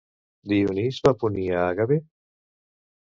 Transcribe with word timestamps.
Dionís 0.53 0.97
va 1.07 1.13
punir 1.25 1.45
a 1.57 1.59
Agave? 1.75 1.99